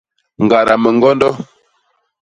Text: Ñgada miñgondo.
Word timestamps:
Ñgada 0.43 0.75
miñgondo. 0.83 1.29